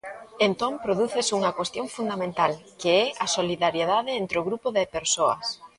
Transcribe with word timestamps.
Entón 0.47 0.73
prodúcese 0.85 1.33
unha 1.39 1.55
cuestión 1.59 1.85
fundamental, 1.95 2.51
que 2.81 2.91
é 3.03 3.05
a 3.25 3.27
solidariedade 3.37 4.11
entre 4.21 4.37
o 4.41 4.47
grupo 4.49 4.67
de 4.77 4.83
persoas. 4.97 5.45